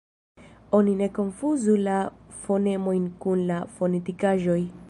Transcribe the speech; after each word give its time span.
Oni 0.77 0.95
ne 1.01 1.09
konfuzu 1.17 1.77
la 1.89 1.99
fonemojn 2.47 3.07
kun 3.27 3.47
la 3.53 3.63
fonetikaĵoj. 3.79 4.61